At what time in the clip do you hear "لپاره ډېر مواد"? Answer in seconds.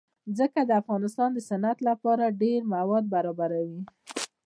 1.89-3.03